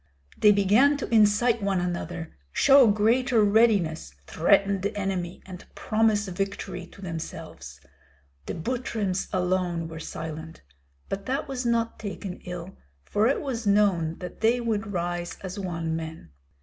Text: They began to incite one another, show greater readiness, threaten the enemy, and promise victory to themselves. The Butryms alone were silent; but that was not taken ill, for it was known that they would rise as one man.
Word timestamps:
They 0.35 0.51
began 0.51 0.97
to 0.97 1.13
incite 1.13 1.61
one 1.61 1.79
another, 1.79 2.33
show 2.51 2.87
greater 2.87 3.43
readiness, 3.43 4.15
threaten 4.25 4.81
the 4.81 4.97
enemy, 4.97 5.43
and 5.45 5.63
promise 5.75 6.27
victory 6.27 6.87
to 6.87 7.03
themselves. 7.03 7.79
The 8.47 8.55
Butryms 8.55 9.27
alone 9.31 9.87
were 9.87 9.99
silent; 9.99 10.63
but 11.07 11.27
that 11.27 11.47
was 11.47 11.67
not 11.67 11.99
taken 11.99 12.39
ill, 12.45 12.77
for 13.05 13.27
it 13.27 13.41
was 13.41 13.67
known 13.67 14.15
that 14.17 14.41
they 14.41 14.59
would 14.59 14.91
rise 14.91 15.37
as 15.43 15.59
one 15.59 15.95
man. 15.95 16.31